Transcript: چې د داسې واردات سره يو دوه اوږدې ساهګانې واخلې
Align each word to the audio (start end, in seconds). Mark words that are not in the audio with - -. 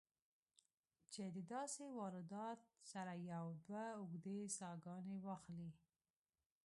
چې 1.13 1.23
د 1.35 1.37
داسې 1.53 1.83
واردات 1.97 2.59
سره 2.91 3.13
يو 3.31 3.45
دوه 3.67 3.83
اوږدې 3.99 4.39
ساهګانې 4.57 5.17
واخلې 5.25 5.69